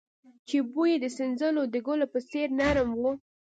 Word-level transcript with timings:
چې 0.47 0.57
بوى 0.71 0.89
يې 0.91 0.97
د 1.03 1.05
سنځلو 1.17 1.63
د 1.73 1.75
ګلو 1.87 2.05
په 2.13 2.19
څېر 2.29 2.47
نرم 2.59 2.89
و. 2.99 3.03